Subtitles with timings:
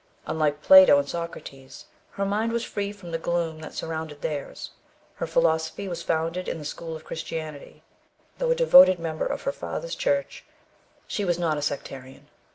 [0.25, 4.71] Unlike Plato and Socrates, her mind was free from the gloom that surrounded theirs;
[5.17, 7.83] her philosophy was founded in the school of Christianity;
[8.39, 10.43] though a devoted member of her father's church,
[11.05, 12.29] she was not a sectarian.